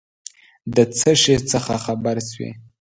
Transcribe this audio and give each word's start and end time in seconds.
د 0.75 0.77
څه 0.97 1.11
شي 1.21 1.35
څخه 1.51 1.73
خبر 1.85 2.15
سوې؟ 2.29 2.49